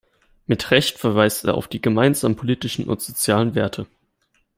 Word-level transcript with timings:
Mit 0.47 0.71
Recht 0.71 0.97
verweist 0.97 1.45
er 1.45 1.53
auf 1.53 1.67
die 1.67 1.79
gemeinsamen 1.79 2.35
politischen 2.35 2.85
und 2.85 3.03
sozialen 3.03 3.53
Werte. 3.53 3.85